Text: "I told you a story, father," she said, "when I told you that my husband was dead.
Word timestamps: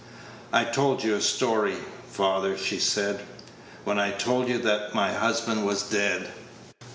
"I 0.51 0.63
told 0.63 1.03
you 1.03 1.13
a 1.13 1.21
story, 1.21 1.77
father," 2.11 2.57
she 2.57 2.79
said, 2.79 3.19
"when 3.83 3.99
I 3.99 4.09
told 4.09 4.47
you 4.49 4.57
that 4.57 4.95
my 4.95 5.13
husband 5.13 5.63
was 5.63 5.83
dead. 5.83 6.29